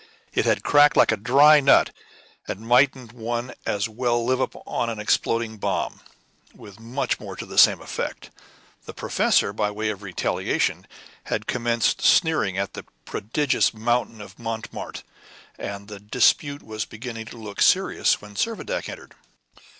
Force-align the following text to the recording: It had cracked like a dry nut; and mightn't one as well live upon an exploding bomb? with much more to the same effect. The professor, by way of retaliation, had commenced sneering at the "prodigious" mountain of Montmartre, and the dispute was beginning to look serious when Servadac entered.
It 0.33 0.45
had 0.45 0.63
cracked 0.63 0.97
like 0.97 1.11
a 1.11 1.15
dry 1.15 1.59
nut; 1.59 1.91
and 2.47 2.61
mightn't 2.61 3.13
one 3.13 3.53
as 3.67 3.87
well 3.87 4.25
live 4.25 4.39
upon 4.39 4.89
an 4.89 4.97
exploding 4.97 5.59
bomb? 5.59 5.99
with 6.55 6.79
much 6.79 7.19
more 7.19 7.35
to 7.35 7.45
the 7.45 7.59
same 7.59 7.79
effect. 7.79 8.31
The 8.85 8.95
professor, 8.95 9.53
by 9.53 9.69
way 9.69 9.89
of 9.89 10.01
retaliation, 10.01 10.87
had 11.25 11.45
commenced 11.45 12.01
sneering 12.01 12.57
at 12.57 12.73
the 12.73 12.85
"prodigious" 13.05 13.75
mountain 13.75 14.21
of 14.21 14.39
Montmartre, 14.39 15.03
and 15.59 15.87
the 15.87 15.99
dispute 15.99 16.63
was 16.63 16.83
beginning 16.83 17.27
to 17.27 17.37
look 17.37 17.61
serious 17.61 18.19
when 18.19 18.33
Servadac 18.35 18.89
entered. 18.89 19.13